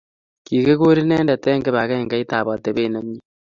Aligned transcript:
Kikikur 0.45 0.97
inendet 1.03 1.43
eng 1.49 1.63
kibangengeit 1.65 2.31
ab 2.37 2.47
atebet 2.53 2.87
nemie 2.93 3.21